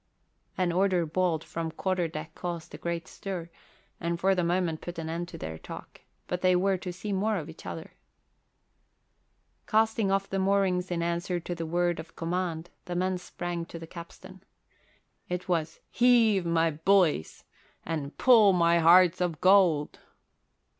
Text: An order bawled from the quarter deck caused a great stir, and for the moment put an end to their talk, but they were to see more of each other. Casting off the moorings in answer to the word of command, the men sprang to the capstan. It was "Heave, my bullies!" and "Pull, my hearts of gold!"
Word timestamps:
An 0.57 0.71
order 0.71 1.05
bawled 1.05 1.43
from 1.43 1.69
the 1.69 1.75
quarter 1.75 2.07
deck 2.07 2.33
caused 2.33 2.73
a 2.73 2.77
great 2.79 3.07
stir, 3.07 3.51
and 3.99 4.19
for 4.19 4.33
the 4.33 4.43
moment 4.43 4.81
put 4.81 4.97
an 4.97 5.09
end 5.11 5.27
to 5.27 5.37
their 5.37 5.59
talk, 5.59 6.01
but 6.25 6.41
they 6.41 6.55
were 6.55 6.75
to 6.75 6.91
see 6.91 7.13
more 7.13 7.37
of 7.37 7.47
each 7.51 7.67
other. 7.67 7.93
Casting 9.67 10.09
off 10.09 10.27
the 10.27 10.39
moorings 10.39 10.89
in 10.89 11.03
answer 11.03 11.39
to 11.41 11.53
the 11.53 11.67
word 11.67 11.99
of 11.99 12.15
command, 12.15 12.71
the 12.85 12.95
men 12.95 13.19
sprang 13.19 13.63
to 13.65 13.77
the 13.77 13.85
capstan. 13.85 14.41
It 15.29 15.47
was 15.47 15.79
"Heave, 15.91 16.47
my 16.47 16.71
bullies!" 16.71 17.43
and 17.85 18.17
"Pull, 18.17 18.53
my 18.53 18.79
hearts 18.79 19.21
of 19.21 19.39
gold!" 19.39 19.99